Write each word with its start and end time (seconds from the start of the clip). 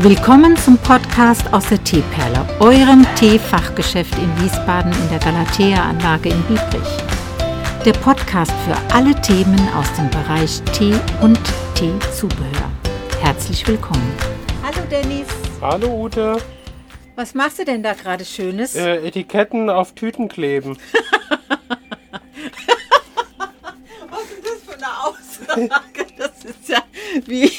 Willkommen 0.00 0.54
zum 0.58 0.76
Podcast 0.76 1.50
aus 1.54 1.70
der 1.70 1.82
Teeperle, 1.82 2.46
eurem 2.60 3.06
Teefachgeschäft 3.14 4.12
in 4.18 4.42
Wiesbaden 4.42 4.92
in 4.92 5.08
der 5.08 5.18
Galatea-Anlage 5.20 6.28
in 6.28 6.42
Biebrich. 6.42 6.98
Der 7.82 7.94
Podcast 7.94 8.52
für 8.66 8.76
alle 8.94 9.18
Themen 9.22 9.58
aus 9.74 9.90
dem 9.94 10.10
Bereich 10.10 10.60
Tee 10.74 10.94
und 11.22 11.40
Teezubehör. 11.74 12.70
Herzlich 13.22 13.66
willkommen. 13.66 14.12
Hallo 14.62 14.86
Dennis. 14.90 15.28
Hallo 15.62 16.04
Ute. 16.04 16.36
Was 17.14 17.32
machst 17.32 17.58
du 17.58 17.64
denn 17.64 17.82
da 17.82 17.94
gerade 17.94 18.26
Schönes? 18.26 18.74
Äh, 18.74 18.98
Etiketten 19.06 19.70
auf 19.70 19.94
Tüten 19.94 20.28
kleben. 20.28 20.76
Was 24.10 24.24
ist 24.24 24.44
das 24.44 24.62
für 24.66 24.74
eine 24.74 24.90
Aussage? 25.06 25.70
Wie, 27.26 27.50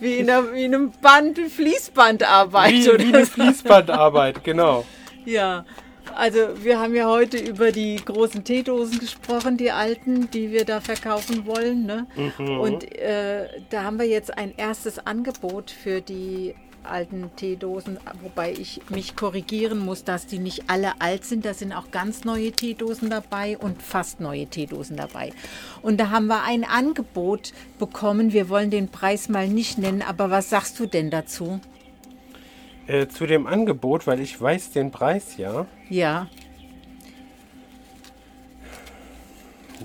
wie, 0.00 0.16
in, 0.16 0.30
einer, 0.30 0.52
wie 0.52 0.64
in 0.64 0.74
einem 0.74 0.92
Band, 1.00 1.38
Fließbandarbeit. 1.38 2.72
Wie, 2.72 2.88
oder 2.90 2.98
wie 2.98 3.14
eine. 3.14 3.26
Fließbandarbeit, 3.26 4.44
genau. 4.44 4.84
Ja, 5.24 5.64
also 6.14 6.38
wir 6.62 6.78
haben 6.78 6.94
ja 6.94 7.08
heute 7.08 7.36
über 7.36 7.72
die 7.72 7.96
großen 7.96 8.44
Teedosen 8.44 8.98
gesprochen, 8.98 9.56
die 9.56 9.70
alten, 9.70 10.30
die 10.30 10.52
wir 10.52 10.64
da 10.64 10.80
verkaufen 10.80 11.46
wollen. 11.46 11.84
Ne? 11.84 12.06
Und 12.38 12.90
äh, 12.96 13.48
da 13.70 13.82
haben 13.82 13.98
wir 13.98 14.06
jetzt 14.06 14.36
ein 14.36 14.54
erstes 14.56 15.04
Angebot 15.04 15.70
für 15.70 16.00
die 16.00 16.54
alten 16.88 17.30
Teedosen, 17.36 17.98
wobei 18.22 18.52
ich 18.52 18.80
mich 18.88 19.16
korrigieren 19.16 19.78
muss, 19.78 20.04
dass 20.04 20.26
die 20.26 20.38
nicht 20.38 20.68
alle 20.68 21.00
alt 21.00 21.24
sind. 21.24 21.44
Da 21.44 21.54
sind 21.54 21.72
auch 21.72 21.90
ganz 21.90 22.24
neue 22.24 22.52
Teedosen 22.52 23.10
dabei 23.10 23.58
und 23.58 23.82
fast 23.82 24.20
neue 24.20 24.46
Teedosen 24.46 24.96
dabei. 24.96 25.32
Und 25.82 25.98
da 25.98 26.10
haben 26.10 26.26
wir 26.26 26.42
ein 26.42 26.64
Angebot 26.64 27.52
bekommen. 27.78 28.32
Wir 28.32 28.48
wollen 28.48 28.70
den 28.70 28.88
Preis 28.88 29.28
mal 29.28 29.48
nicht 29.48 29.78
nennen, 29.78 30.02
aber 30.02 30.30
was 30.30 30.50
sagst 30.50 30.78
du 30.78 30.86
denn 30.86 31.10
dazu? 31.10 31.60
Äh, 32.86 33.08
zu 33.08 33.26
dem 33.26 33.46
Angebot, 33.46 34.06
weil 34.06 34.20
ich 34.20 34.40
weiß 34.40 34.70
den 34.70 34.90
Preis 34.90 35.36
ja. 35.36 35.66
Ja, 35.88 36.28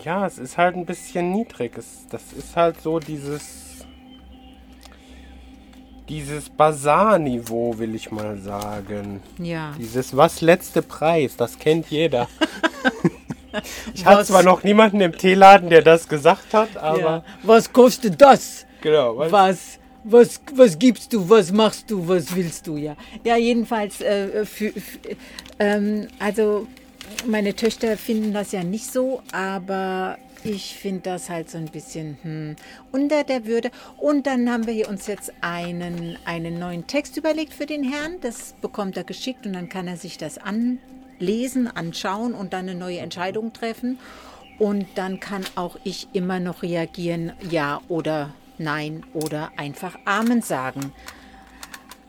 Ja, 0.03 0.25
es 0.25 0.38
ist 0.38 0.57
halt 0.57 0.75
ein 0.75 0.85
bisschen 0.85 1.31
niedrig. 1.31 1.77
Es, 1.77 2.07
das 2.09 2.33
ist 2.33 2.55
halt 2.55 2.81
so 2.81 2.99
dieses. 2.99 3.70
Dieses 6.11 6.49
Bazar-Niveau, 6.49 7.79
will 7.79 7.95
ich 7.95 8.11
mal 8.11 8.37
sagen. 8.37 9.21
ja. 9.37 9.73
Dieses 9.79 10.17
was 10.17 10.41
letzte 10.41 10.81
Preis, 10.81 11.37
das 11.37 11.57
kennt 11.57 11.89
jeder. 11.89 12.27
ich 13.93 14.05
hatte 14.05 14.25
zwar 14.25 14.43
noch 14.43 14.61
niemanden 14.65 14.99
im 14.99 15.17
Teeladen, 15.17 15.69
der 15.69 15.81
das 15.81 16.09
gesagt 16.09 16.53
hat, 16.53 16.75
aber 16.75 16.99
Ja. 16.99 17.23
Was 17.43 17.71
kostet 17.71 18.21
das? 18.21 18.65
genau. 18.81 19.19
Was, 19.19 19.31
Was, 19.31 19.79
was, 20.03 20.41
was 20.53 20.77
gibst 20.77 21.13
du? 21.13 21.29
Was 21.29 21.49
machst 21.53 21.89
du? 21.89 22.05
Was 22.05 22.35
willst 22.35 22.67
du? 22.67 22.75
Ja, 22.75 22.97
ja 23.23 23.37
jedenfalls, 23.37 24.01
äh, 24.01 24.45
für, 24.45 24.73
für, 24.73 24.99
ähm, 25.59 26.09
also 26.19 26.67
meine 27.25 27.55
Töchter 27.55 27.95
finden 27.95 28.33
das 28.33 28.51
ja 28.51 28.65
nicht 28.65 28.91
so, 28.91 29.21
aber 29.31 30.17
ich 30.44 30.75
finde 30.75 31.02
das 31.02 31.30
halt 31.30 31.50
so 31.50 31.58
ein 31.58 31.66
bisschen 31.66 32.17
hm, 32.22 32.56
unter 32.92 33.23
der 33.23 33.45
Würde. 33.45 33.72
Und 33.97 34.28
dann 34.28 34.50
haben 34.50 34.66
wir 34.66 34.73
hier 34.73 34.89
uns 34.89 35.08
jetzt 35.08 35.31
einen, 35.42 36.17
einen 36.25 36.59
neuen 36.59 36.88
Text 36.88 37.17
überlegt 37.17 37.53
für 37.53 37.66
den 37.66 37.84
Herrn. 37.84 38.17
Das 38.22 38.53
bekommt 38.62 38.97
er 38.97 39.03
geschickt 39.03 39.45
und 39.45 39.53
dann 39.53 39.69
kann 39.69 39.88
er 39.88 39.97
sich 39.97 40.17
das 40.17 40.38
anlesen, 40.38 41.67
anschauen 41.67 42.34
und 42.34 42.53
dann 42.53 42.69
eine 42.69 42.78
neue 42.78 43.00
Entscheidung 43.00 43.53
treffen. 43.53 44.00
Und 44.59 44.86
dann 44.95 45.19
kann 45.19 45.44
auch 45.56 45.78
ich 45.84 46.08
immer 46.14 46.39
noch 46.39 46.62
reagieren, 46.62 47.34
ja 47.50 47.81
oder 47.88 48.34
nein 48.58 49.03
oder 49.14 49.52
einfach 49.58 49.97
Amen 50.06 50.42
sagen. 50.42 50.94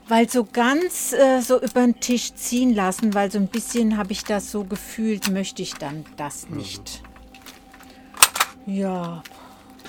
Weil 0.08 0.28
so 0.28 0.44
ganz 0.44 1.12
äh, 1.12 1.40
so 1.40 1.60
über 1.60 1.80
den 1.80 2.00
Tisch 2.00 2.34
ziehen 2.34 2.74
lassen, 2.74 3.14
weil 3.14 3.30
so 3.30 3.38
ein 3.38 3.46
bisschen 3.46 3.96
habe 3.96 4.12
ich 4.12 4.24
das 4.24 4.50
so 4.50 4.64
gefühlt, 4.64 5.30
möchte 5.30 5.62
ich 5.62 5.74
dann 5.74 6.04
das 6.16 6.50
nicht. 6.50 7.02
Ja, 8.66 9.22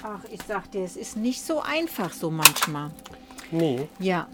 ach, 0.01 0.23
ich 0.31 0.39
sag 0.47 0.71
dir, 0.71 0.83
es 0.83 0.95
ist 0.95 1.15
nicht 1.15 1.41
so 1.41 1.61
einfach 1.61 2.11
so 2.11 2.31
manchmal. 2.31 2.91
nee. 3.51 3.87
Ja. 3.99 4.27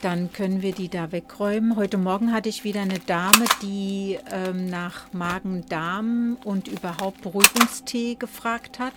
Dann 0.00 0.32
können 0.32 0.62
wir 0.62 0.72
die 0.72 0.88
da 0.88 1.10
wegräumen. 1.10 1.74
Heute 1.74 1.98
Morgen 1.98 2.32
hatte 2.32 2.48
ich 2.48 2.62
wieder 2.62 2.82
eine 2.82 3.00
Dame, 3.00 3.46
die 3.62 4.16
ähm, 4.30 4.66
nach 4.66 5.12
Magen-Darm 5.12 6.36
und 6.44 6.68
überhaupt 6.68 7.20
Beruhigungstee 7.22 8.14
gefragt 8.14 8.78
hat. 8.78 8.94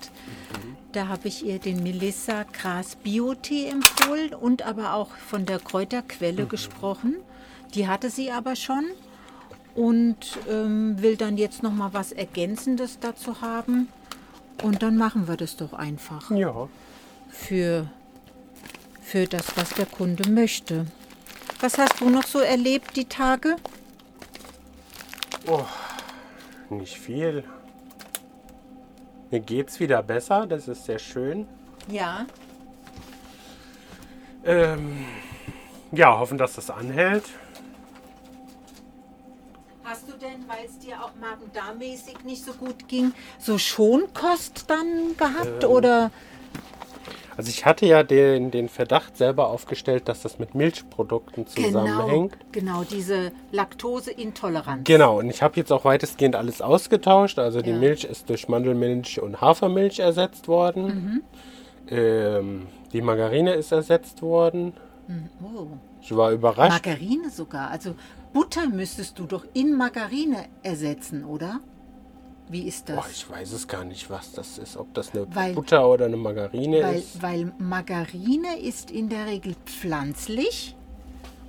Da 0.91 1.07
habe 1.07 1.27
ich 1.27 1.43
ihr 1.43 1.57
den 1.57 1.81
Melissa 1.81 2.43
Gras 2.43 2.97
Bio-Tee 2.97 3.69
empfohlen 3.69 4.35
und 4.35 4.61
aber 4.61 4.93
auch 4.93 5.15
von 5.15 5.47
der 5.47 5.57
Kräuterquelle 5.57 6.45
gesprochen. 6.45 7.15
Die 7.73 7.87
hatte 7.87 8.11
sie 8.11 8.31
aber 8.31 8.55
schon 8.55 8.85
und 9.75 10.39
ähm, 10.49 11.01
will 11.01 11.15
dann 11.17 11.37
jetzt 11.37 11.63
noch 11.63 11.71
mal 11.71 11.93
was 11.93 12.11
Ergänzendes 12.11 12.99
dazu 12.99 13.41
haben. 13.41 13.87
Und 14.63 14.83
dann 14.83 14.97
machen 14.97 15.27
wir 15.27 15.37
das 15.37 15.57
doch 15.57 15.73
einfach 15.73 16.29
Ja. 16.31 16.67
für, 17.29 17.87
für 19.01 19.25
das, 19.25 19.57
was 19.57 19.69
der 19.71 19.85
Kunde 19.87 20.29
möchte. 20.29 20.85
Was 21.61 21.77
hast 21.77 21.99
du 22.01 22.09
noch 22.09 22.25
so 22.25 22.39
erlebt 22.39 22.95
die 22.95 23.05
Tage? 23.05 23.55
Nicht 26.69 26.97
viel. 26.97 27.43
Mir 29.29 29.39
geht's 29.41 29.79
wieder 29.79 30.01
besser, 30.03 30.45
das 30.47 30.67
ist 30.67 30.85
sehr 30.85 30.99
schön. 30.99 31.47
Ja. 31.89 32.25
Ähm, 34.45 35.05
ja, 35.91 36.17
hoffen, 36.17 36.37
dass 36.37 36.53
das 36.53 36.69
anhält. 36.69 37.25
Hast 40.01 40.13
du 40.13 40.17
denn, 40.17 40.47
weil 40.47 40.65
es 40.65 40.79
dir 40.79 40.95
auch 41.03 41.11
Magen-Darm-mäßig 41.19 42.23
nicht 42.23 42.43
so 42.43 42.53
gut 42.53 42.87
ging, 42.87 43.13
so 43.37 43.59
Schonkost 43.59 44.65
dann 44.67 45.15
gehabt? 45.15 45.63
Oder? 45.63 46.09
Also 47.37 47.49
ich 47.49 47.65
hatte 47.65 47.85
ja 47.85 48.01
den, 48.01 48.49
den 48.49 48.67
Verdacht 48.67 49.15
selber 49.15 49.49
aufgestellt, 49.49 50.07
dass 50.09 50.23
das 50.23 50.39
mit 50.39 50.55
Milchprodukten 50.55 51.45
zusammenhängt. 51.45 52.35
Genau, 52.51 52.79
genau, 52.79 52.83
diese 52.83 53.31
Laktoseintoleranz. 53.51 54.85
Genau, 54.85 55.19
und 55.19 55.29
ich 55.29 55.43
habe 55.43 55.57
jetzt 55.57 55.71
auch 55.71 55.85
weitestgehend 55.85 56.35
alles 56.35 56.63
ausgetauscht. 56.63 57.37
Also 57.37 57.61
die 57.61 57.69
Ja. 57.69 57.77
Milch 57.77 58.03
ist 58.03 58.27
durch 58.29 58.47
Mandelmilch 58.47 59.21
und 59.21 59.39
Hafermilch 59.39 59.99
ersetzt 59.99 60.47
worden. 60.47 61.21
Ähm, 61.87 62.67
die 62.91 63.01
Margarine 63.01 63.53
ist 63.53 63.71
ersetzt 63.71 64.23
worden. 64.23 64.73
Oh. 65.43 65.67
Ich 66.01 66.15
war 66.15 66.31
überrascht. 66.31 66.71
Margarine 66.71 67.29
sogar. 67.29 67.69
Also 67.69 67.95
Butter 68.33 68.67
müsstest 68.67 69.17
du 69.19 69.25
doch 69.25 69.45
in 69.53 69.75
Margarine 69.75 70.45
ersetzen, 70.63 71.23
oder? 71.23 71.59
Wie 72.49 72.67
ist 72.67 72.89
das? 72.89 72.95
Boah, 72.97 73.05
ich 73.09 73.29
weiß 73.29 73.51
es 73.53 73.67
gar 73.67 73.85
nicht, 73.85 74.09
was 74.09 74.33
das 74.33 74.57
ist. 74.57 74.75
Ob 74.75 74.93
das 74.93 75.13
eine 75.13 75.25
Weil- 75.33 75.53
Butter 75.53 75.87
oder 75.87 76.05
eine 76.05 76.17
Margarine 76.17 76.81
Weil, 76.83 76.95
ist. 76.95 77.21
weil 77.21 77.51
Margarine 77.59 78.59
ist 78.59 78.91
in 78.91 79.07
der 79.09 79.25
Regel 79.27 79.55
pflanzlich 79.65 80.75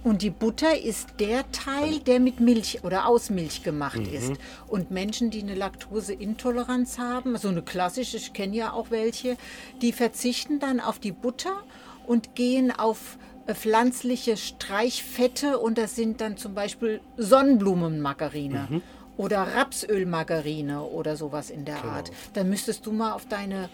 und 0.05 0.23
die 0.23 0.31
Butter 0.31 0.81
ist 0.81 1.09
der 1.19 1.51
Teil, 1.51 1.99
der 2.01 2.21
mit 2.21 2.39
Milch 2.41 2.85
oder 2.85 3.07
aus 3.09 3.31
Milch 3.31 3.63
gemacht 3.65 3.99
Mhm. 3.99 4.15
ist. 4.15 4.33
Und 4.69 4.91
Menschen, 4.93 5.31
die 5.31 5.43
eine 5.43 5.55
Laktoseintoleranz 5.55 6.99
haben, 6.99 7.37
so 7.37 7.49
eine 7.49 7.63
klassische, 7.63 8.17
ich 8.17 8.33
kenne 8.33 8.55
ja 8.57 8.73
auch 8.73 8.91
welche, 8.91 9.37
die 9.81 9.93
verzichten 9.93 10.61
dann 10.61 10.79
auf 10.81 10.99
die 10.99 11.13
Butter 11.13 11.63
und 12.07 12.35
gehen 12.35 12.71
auf 12.77 13.17
pflanzliche 13.53 14.37
Streichfette 14.37 15.59
und 15.59 15.79
das 15.79 15.97
sind 15.97 16.21
dann 16.21 16.37
zum 16.37 16.55
Beispiel 16.55 17.01
Sonnenblumenmargarine. 17.17 18.67
Mhm. 18.71 18.83
Oder 19.19 19.47
Rapsölmargarine 19.57 20.83
oder 20.83 21.17
sowas 21.17 21.51
in 21.51 21.65
der 21.65 21.77
Genau. 21.77 21.93
Art. 21.95 22.11
Dann 22.33 22.49
müsstest 22.49 22.87
du 22.87 22.93
mal 22.93 23.13
auf 23.13 23.27
deine 23.27 23.69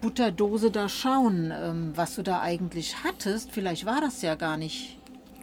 Butterdose 0.00 0.70
da 0.70 0.88
schauen, 0.88 1.52
ähm, 1.54 1.92
was 1.96 2.14
du 2.14 2.22
da 2.22 2.40
eigentlich 2.40 2.94
hattest. 3.02 3.50
Vielleicht 3.50 3.84
war 3.84 4.00
das 4.00 4.22
ja 4.22 4.36
gar 4.36 4.56
nicht 4.56 4.96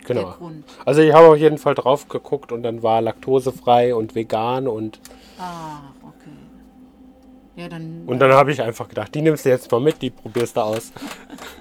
der 0.07 0.15
Genau. 0.15 0.31
Grund. 0.31 0.63
Also 0.85 1.01
ich 1.01 1.13
habe 1.13 1.27
auf 1.27 1.37
jeden 1.37 1.57
Fall 1.57 1.75
drauf 1.75 2.07
geguckt 2.07 2.51
und 2.51 2.63
dann 2.63 2.83
war 2.83 3.01
laktosefrei 3.01 3.93
und 3.95 4.15
vegan 4.15 4.67
und, 4.67 4.99
Ah, 5.37 5.79
okay. 6.03 6.29
Ja, 7.55 7.67
dann. 7.69 8.03
und 8.05 8.19
dann 8.19 8.31
habe 8.31 8.51
ich 8.51 8.61
einfach 8.61 8.87
gedacht, 8.87 9.13
die 9.13 9.21
nimmst 9.21 9.45
du 9.45 9.49
jetzt 9.49 9.69
mal 9.71 9.81
mit, 9.81 10.01
die 10.01 10.09
probierst 10.09 10.55
du 10.57 10.61
aus. 10.61 10.91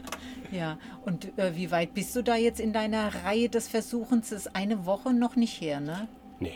Ja, 0.53 0.79
und 1.05 1.37
äh, 1.39 1.57
wie 1.57 1.71
weit 1.71 1.95
bist 1.95 2.15
du 2.15 2.23
da 2.23 2.37
jetzt 2.37 2.61
in 2.61 2.73
deiner 2.73 3.25
Reihe 3.25 3.49
des 3.49 3.69
Versuchens? 3.69 4.29
Das 4.31 4.47
ist 4.47 4.55
eine 4.55 4.85
Woche 4.87 5.13
noch 5.15 5.35
nicht 5.35 5.61
her, 5.61 5.81
ne? 5.81 6.07
Nee, 6.41 6.53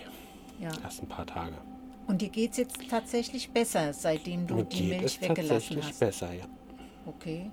Ja. 0.61 0.69
erst 0.85 1.03
ein 1.03 1.09
paar 1.09 1.27
Tage. 1.27 1.55
Und 2.07 2.21
dir 2.23 2.29
geht 2.29 2.53
es 2.53 2.59
jetzt 2.59 2.79
tatsächlich 2.89 3.51
besser, 3.51 3.93
seitdem 3.93 4.47
du 4.47 4.57
Mir 4.57 4.65
die 4.65 4.77
geht 4.77 4.89
Milch 5.01 5.05
es 5.05 5.21
weggelassen 5.23 5.49
tatsächlich 5.49 5.85
hast. 5.87 5.99
besser, 6.01 6.33
ja. 6.35 6.45
Okay. 7.07 7.51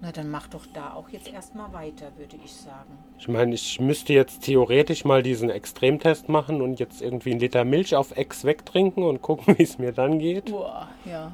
Na, 0.00 0.12
dann 0.12 0.30
mach 0.30 0.48
doch 0.48 0.66
da 0.72 0.92
auch 0.94 1.08
jetzt 1.08 1.32
erstmal 1.32 1.72
weiter, 1.72 2.06
würde 2.16 2.36
ich 2.44 2.52
sagen. 2.52 2.98
Ich 3.18 3.26
meine, 3.28 3.54
ich 3.54 3.80
müsste 3.80 4.12
jetzt 4.12 4.42
theoretisch 4.42 5.04
mal 5.04 5.22
diesen 5.22 5.50
Extremtest 5.50 6.28
machen 6.28 6.60
und 6.62 6.78
jetzt 6.78 7.00
irgendwie 7.02 7.30
einen 7.32 7.40
Liter 7.40 7.64
Milch 7.64 7.94
auf 7.96 8.16
Ex 8.16 8.44
wegtrinken 8.44 9.02
und 9.02 9.22
gucken, 9.22 9.56
wie 9.58 9.62
es 9.62 9.78
mir 9.78 9.92
dann 9.92 10.18
geht. 10.18 10.46
Boah, 10.50 10.88
ja. 11.04 11.32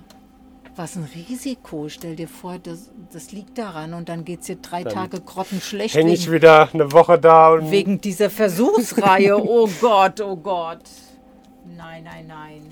Was 0.81 0.97
ein 0.97 1.07
Risiko. 1.15 1.91
Stell 1.91 2.17
dir 2.17 2.27
vor, 2.27 2.59
das, 2.59 2.91
das 3.13 3.33
liegt 3.33 3.59
daran 3.59 3.93
und 3.93 4.09
dann 4.09 4.25
geht 4.25 4.41
es 4.41 4.47
dir 4.47 4.57
drei 4.57 4.83
Dann 4.83 4.95
Tage 4.95 5.21
grottenschlecht 5.21 5.95
Hänge 5.95 6.15
ich 6.15 6.31
wieder 6.33 6.71
eine 6.73 6.91
Woche 6.93 7.19
da 7.19 7.53
und 7.53 7.71
wegen 7.71 8.01
dieser 8.01 8.31
Versuchsreihe. 8.31 9.37
Oh 9.53 9.69
Gott, 9.81 10.21
oh 10.21 10.37
Gott. 10.37 10.83
Nein, 11.77 12.05
nein, 12.05 12.27
nein. 12.27 12.63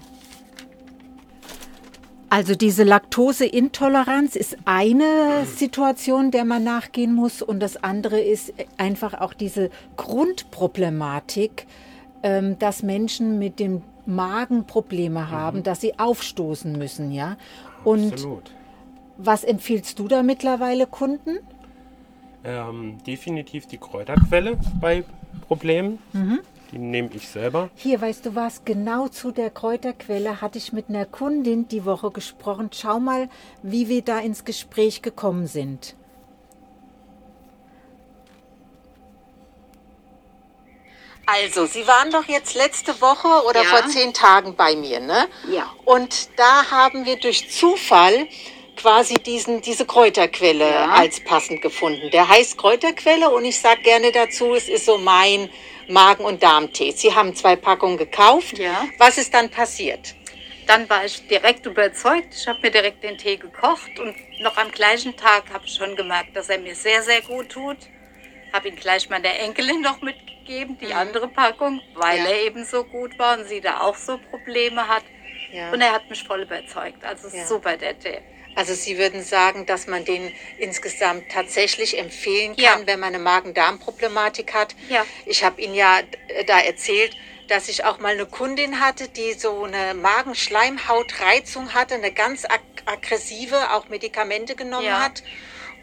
Also 2.31 2.55
diese 2.55 2.85
Laktoseintoleranz 2.85 4.37
ist 4.37 4.57
eine 4.65 5.45
Situation, 5.45 6.31
der 6.31 6.45
man 6.45 6.65
nachgehen 6.65 7.15
muss 7.15 7.43
und 7.43 7.61
das 7.61 7.83
andere 7.83 8.21
ist 8.21 8.53
einfach 8.77 9.15
auch 9.21 9.35
diese 9.35 9.71
Grundproblematik, 9.97 11.67
ähm, 12.23 12.59
dass 12.59 12.83
Menschen 12.83 13.39
mit 13.39 13.59
dem 13.59 13.83
Magen 14.09 14.67
Probleme 14.67 15.31
haben, 15.31 15.63
dass 15.63 15.83
sie 15.83 15.99
aufstoßen 15.99 16.73
müssen, 16.73 17.13
ja. 17.13 17.37
Und 17.89 18.13
absolut. 18.13 18.51
was 19.17 19.45
empfiehlst 19.45 19.99
du 19.99 20.09
da 20.09 20.23
mittlerweile 20.23 20.87
Kunden? 20.87 21.39
Ähm, 22.45 22.99
definitiv 23.07 23.67
die 23.67 23.79
Kräuterquelle 23.79 24.59
bei 24.81 25.05
Problemen. 25.47 25.99
Mhm. 26.13 26.41
Die 26.71 26.79
nehme 26.79 27.09
ich 27.15 27.27
selber. 27.29 27.71
Hier, 27.75 28.01
weißt 28.01 28.27
du 28.27 28.35
was, 28.35 28.65
genau 28.67 29.09
zu 29.09 29.33
der 29.33 29.51
Kräuterquelle 29.51 30.43
hatte 30.43 30.59
ich 30.59 30.73
mit 30.75 30.91
einer 30.91 31.07
Kundin 31.07 31.67
die 31.69 31.87
Woche 31.87 32.11
gesprochen. 32.11 32.69
Schau 32.73 33.01
mal, 33.01 33.31
wie 33.63 33.89
wir 33.89 34.03
da 34.03 34.19
ins 34.19 34.45
Gespräch 34.45 35.01
gekommen 35.01 35.47
sind. 35.47 35.97
Also, 41.27 41.67
Sie 41.67 41.87
waren 41.87 42.11
doch 42.11 42.27
jetzt 42.27 42.55
letzte 42.55 43.01
Woche 43.01 43.29
oder 43.47 43.63
Ja. 43.63 43.69
vor 43.69 43.87
zehn 43.89 44.15
Tagen 44.15 44.57
bei 44.57 44.75
mir, 44.75 45.01
ne? 45.01 45.29
Ja. 45.51 45.71
Und 45.85 46.31
da 46.37 46.71
haben 46.71 47.05
wir 47.05 47.17
durch 47.17 47.51
Zufall 47.51 48.27
quasi 48.77 49.15
diesen, 49.15 49.61
diese 49.61 49.85
Kräuterquelle 49.85 50.69
Ja. 50.71 50.87
als 50.91 51.21
passend 51.21 51.61
gefunden. 51.61 52.11
Der 52.11 52.29
heißt 52.29 52.57
Kräuterquelle 52.57 53.29
und 53.31 53.45
ich 53.45 53.61
sage 53.61 53.83
gerne 53.83 54.11
dazu, 54.13 54.55
es 54.55 54.69
ist 54.69 54.87
so 54.87 54.97
mein 54.99 55.51
Magen- 55.89 56.25
und 56.25 56.43
Darmtee. 56.43 56.93
Sie 56.93 57.15
haben 57.15 57.35
zwei 57.35 57.57
Packungen 57.57 57.99
gekauft. 57.99 58.57
Ja. 58.59 58.87
Was 58.99 59.19
ist 59.19 59.35
dann 59.35 59.51
passiert? 59.51 60.15
Dann 60.67 60.89
war 60.89 61.05
ich 61.05 61.27
direkt 61.29 61.65
überzeugt. 61.67 62.35
Ich 62.35 62.47
habe 62.47 62.61
mir 62.63 62.71
direkt 62.71 63.03
den 63.03 63.17
Tee 63.19 63.37
gekocht 63.37 63.99
und 63.99 64.15
noch 64.43 64.57
am 64.59 64.71
gleichen 64.71 65.17
Tag 65.17 65.45
habe 65.53 65.65
ich 65.67 65.75
schon 65.75 65.97
gemerkt, 65.97 66.37
dass 66.37 66.49
er 66.51 66.59
mir 66.59 66.75
sehr, 66.75 67.03
sehr 67.03 67.23
gut 67.23 67.49
tut. 67.51 67.79
Habe 68.53 68.69
ihn 68.69 68.77
gleich 68.77 69.09
meiner 69.11 69.35
Enkelin 69.35 69.81
noch 69.81 70.01
mitgegeben, 70.01 70.79
die 70.79 70.95
andere 70.95 71.29
Packung, 71.29 71.81
weil 71.95 72.19
Mhm. 72.21 72.25
Ja. 72.25 72.31
er 72.31 72.43
eben 72.43 72.65
so 72.65 72.85
gut 72.85 73.19
war 73.19 73.39
und 73.39 73.47
sie 73.49 73.61
da 73.61 73.81
auch 73.81 73.97
so 73.97 74.19
Probleme 74.31 74.89
hat. 74.89 75.03
Ja. 75.53 75.71
Und 75.73 75.81
er 75.81 75.93
hat 75.93 76.09
mich 76.11 76.25
voll 76.25 76.43
überzeugt. 76.43 77.05
Also 77.05 77.29
Ja. 77.29 77.47
super 77.47 77.77
der 77.77 77.99
Tee. 77.99 78.19
Also 78.55 78.75
Sie 78.75 78.99
würden 78.99 79.23
sagen, 79.23 79.67
dass 79.67 79.87
man 79.87 80.05
den 80.05 80.33
insgesamt 80.59 81.31
tatsächlich 81.31 81.97
empfehlen 81.99 82.55
Ja. 82.57 82.73
kann, 82.73 82.87
wenn 82.87 82.99
man 82.99 83.09
eine 83.15 83.23
Magen-Darm-Problematik 83.23 84.53
hat. 84.53 84.75
Ja. 84.89 85.07
Ich 85.27 85.45
habe 85.45 85.61
Ihnen 85.61 85.75
ja 85.75 86.01
äh, 86.29 86.45
da 86.45 86.59
erzählt, 86.59 87.17
dass 87.47 87.69
ich 87.69 87.85
auch 87.85 87.99
mal 88.01 88.13
eine 88.15 88.27
Kundin 88.27 88.81
hatte, 88.81 89.09
die 89.09 89.33
so 89.35 89.63
eine 89.65 89.95
Magenschleimhautreizung 89.95 91.73
hatte, 91.75 91.95
eine 91.95 92.13
ganz 92.13 92.45
ag 92.45 92.61
aggressive, 92.87 93.73
auch 93.73 93.89
Medikamente 93.89 94.55
genommen 94.57 94.87
Ja. 94.87 95.05
hat 95.05 95.23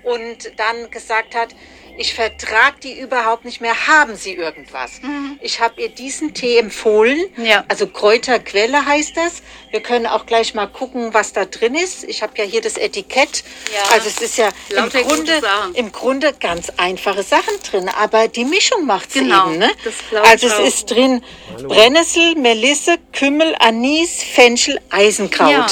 und 0.03 0.51
dann 0.59 0.91
gesagt 0.91 1.33
hat, 1.35 1.55
ich 1.97 2.13
vertrage 2.13 2.75
die 2.83 2.99
überhaupt 2.99 3.45
nicht 3.45 3.61
mehr, 3.61 3.87
haben 3.87 4.15
Sie 4.15 4.33
irgendwas? 4.33 4.99
Ich 5.41 5.59
habe 5.59 5.81
ihr 5.81 5.89
diesen 5.89 6.33
Tee 6.33 6.57
empfohlen, 6.57 7.19
Mhm. 7.35 7.45
Ja. 7.45 7.63
also 7.67 7.87
Kräuterquelle 7.87 8.85
heißt 8.85 9.15
das. 9.17 9.41
Wir 9.71 9.81
können 9.81 10.05
auch 10.05 10.25
gleich 10.25 10.53
mal 10.53 10.67
gucken, 10.67 11.13
was 11.13 11.33
da 11.33 11.45
drin 11.45 11.75
ist. 11.75 12.03
Ich 12.05 12.21
habe 12.21 12.33
ja 12.37 12.43
hier 12.43 12.61
das 12.61 12.77
Etikett. 12.77 13.43
Ja. 13.73 13.93
Also 13.93 14.07
es 14.09 14.21
ist 14.21 14.37
ja 14.37 14.49
im 14.69 14.89
Grunde, 14.89 15.41
im 15.73 15.91
Grunde 15.91 16.33
ganz 16.39 16.69
einfache 16.77 17.23
Sachen 17.23 17.53
drin, 17.69 17.89
aber 17.89 18.27
die 18.27 18.45
Mischung 18.45 18.85
macht's 18.85 19.13
Genau, 19.13 19.49
eben. 19.49 19.59
Ne? 19.59 19.71
das 19.83 19.93
glaub 20.09 20.23
ich 20.25 20.29
also 20.31 20.47
es 20.47 20.53
auch. 20.53 20.65
ist 20.65 20.91
drin 20.91 21.21
Brennnessel, 21.67 22.35
Melisse, 22.35 22.95
Kümmel, 23.13 23.55
Anis, 23.59 24.23
Fenchel, 24.23 24.79
Eisenkraut. 24.89 25.51
Ja. 25.51 25.67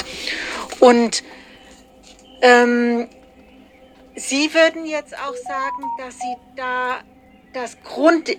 Und 0.80 1.24
ähm, 2.42 3.08
Sie 4.16 4.54
würden 4.54 4.86
jetzt 4.86 5.14
auch 5.18 5.36
sagen, 5.36 5.84
dass 5.98 6.16
Sie 6.20 6.36
da 6.56 7.00
das 7.54 7.78
Grund 7.84 8.30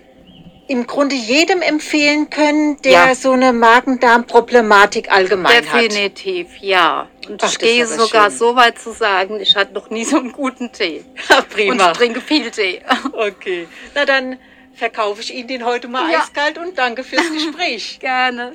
im 0.67 0.87
Grunde 0.87 1.15
jedem 1.15 1.61
empfehlen 1.61 2.29
können, 2.31 2.81
der 2.81 2.91
Ja. 2.91 3.15
so 3.15 3.31
eine 3.33 3.53
Magen-Darm-Problematik 3.53 5.11
allgemein 5.11 5.53
hat. 5.69 5.81
Definitiv, 5.83 6.57
ja. 6.59 7.07
Und 7.27 7.43
Ach, 7.43 7.49
ich 7.51 7.59
gehe 7.59 7.85
sogar 7.85 8.29
schön. 8.31 8.39
so 8.39 8.55
weit 8.55 8.79
zu 8.79 8.91
sagen, 8.91 9.39
ich 9.39 9.55
hatte 9.55 9.73
noch 9.73 9.89
nie 9.91 10.03
so 10.05 10.17
einen 10.17 10.31
guten 10.31 10.71
Tee. 10.71 11.05
Prima. 11.51 11.71
Und 11.85 11.91
ich 11.91 11.97
trinke 11.97 12.21
viel 12.21 12.49
Tee. 12.51 12.81
Okay, 13.13 13.67
na 13.93 14.05
dann 14.05 14.39
verkaufe 14.73 15.21
ich 15.21 15.33
Ihnen 15.35 15.47
den 15.47 15.65
heute 15.65 15.87
mal 15.87 16.11
Ja. 16.11 16.19
eiskalt 16.21 16.57
und 16.57 16.77
danke 16.77 17.03
fürs 17.03 17.31
Gespräch. 17.31 17.99
Gerne. 18.01 18.53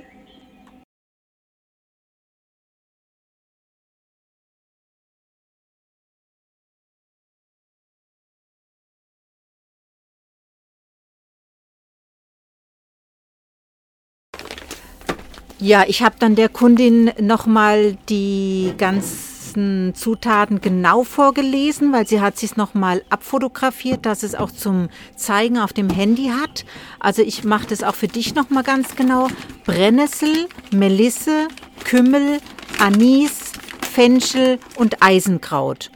Ja, 15.63 15.85
ich 15.87 16.03
habe 16.03 16.17
dann 16.19 16.37
der 16.37 16.49
Kundin 16.49 17.13
nochmal 17.21 17.99
die 18.09 18.73
ganzen 18.79 19.95
Zutaten 19.95 20.63
genau 20.63 21.05
vorgelesen, 21.05 21.93
weil 21.93 22.07
sie 22.07 22.23
hat 22.23 22.39
sich 22.39 22.57
nochmal 22.57 23.03
abfotografiert, 23.11 24.07
dass 24.07 24.23
es 24.23 24.35
auch 24.35 24.51
zum 24.51 24.89
Zeigen 25.17 25.59
auf 25.59 25.75
dem 25.75 25.91
Handy 25.91 26.29
hat. 26.29 26.65
Also 26.99 27.21
ich 27.21 27.45
mache 27.45 27.67
das 27.67 27.83
auch 27.83 27.95
für 27.95 28.09
dich 28.09 28.35
nochmal 28.35 28.63
ganz 28.63 28.97
genau. 28.97 29.29
Brennnessel, 29.67 30.49
Melisse, 30.73 31.49
Kümmel, 31.85 32.39
Anis, 32.79 33.53
Fenchel 33.83 34.59
und 34.77 35.03
Eisenkraut. 35.03 35.91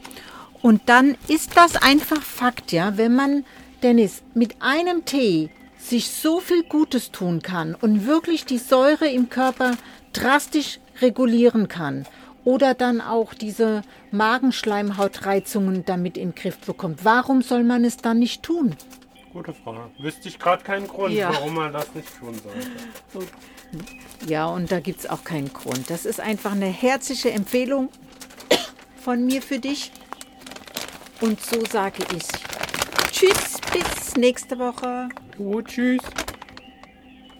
Und 0.61 0.83
dann 0.85 1.17
ist 1.27 1.57
das 1.57 1.75
einfach 1.75 2.21
Fakt, 2.21 2.71
ja, 2.71 2.97
wenn 2.97 3.15
man, 3.15 3.45
Dennis, 3.81 4.21
mit 4.35 4.61
einem 4.61 5.05
Tee 5.05 5.49
sich 5.77 6.09
so 6.09 6.39
viel 6.39 6.63
Gutes 6.63 7.11
tun 7.11 7.41
kann 7.41 7.75
und 7.75 8.05
wirklich 8.07 8.45
die 8.45 8.57
Säure 8.57 9.07
im 9.07 9.29
Körper 9.29 9.71
drastisch 10.13 10.79
regulieren 11.01 11.67
kann 11.67 12.05
oder 12.43 12.73
dann 12.73 13.01
auch 13.01 13.33
diese 13.33 13.81
Magenschleimhautreizungen 14.11 15.85
damit 15.85 16.17
in 16.17 16.29
den 16.29 16.35
Griff 16.35 16.57
bekommt. 16.59 17.03
Warum 17.03 17.41
soll 17.41 17.63
man 17.63 17.83
es 17.83 17.97
dann 17.97 18.19
nicht 18.19 18.43
tun? 18.43 18.75
Gute 19.33 19.53
Frage. 19.53 19.89
Wüsste 19.99 20.29
ich 20.29 20.39
gerade 20.39 20.63
keinen 20.63 20.87
Grund, 20.87 21.13
Ja. 21.13 21.33
warum 21.33 21.55
man 21.55 21.73
das 21.73 21.93
nicht 21.93 22.07
tun 22.19 22.33
sollte. 23.13 23.27
Ja, 24.25 24.45
und 24.45 24.71
da 24.71 24.79
gibt 24.79 24.99
es 25.01 25.09
auch 25.09 25.25
keinen 25.25 25.51
Grund. 25.51 25.89
Das 25.89 26.05
ist 26.05 26.21
einfach 26.21 26.53
eine 26.53 26.67
herzliche 26.67 27.31
Empfehlung 27.31 27.89
von 29.03 29.25
mir 29.25 29.41
für 29.41 29.59
dich. 29.59 29.91
Und 31.19 31.41
so 31.41 31.65
sage 31.65 32.03
ich 32.15 32.23
Tschüss, 33.11 33.57
bis 33.73 34.04
nächste 34.17 34.57
Woche. 34.59 35.09
Gut, 35.37 35.67
tschüss. 35.67 36.01